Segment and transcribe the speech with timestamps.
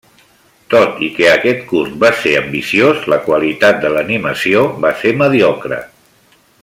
[0.73, 5.81] Tot i que aquest curt va ser ambiciós, la qualitat de l'animació va ser mediocre.